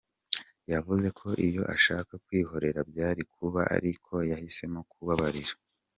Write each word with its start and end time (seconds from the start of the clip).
Yavuze 0.71 1.07
ko 1.19 1.27
iyo 1.47 1.63
ashaka 1.75 2.13
kwihorera 2.25 2.79
byari 2.91 3.21
kuba 3.35 3.61
ariko 3.77 4.13
yahisemo 4.31 4.79
kubabarira. 4.91 5.53